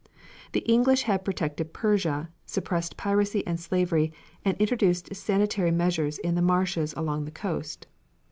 [0.53, 4.11] The English had protected Persia, suppressed piracy and slavery,
[4.43, 7.85] and introduced sanitary measures in the marshes along the coast.